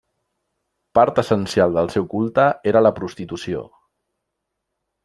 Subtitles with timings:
[0.99, 3.65] Part essencial del seu culte era la prostitució.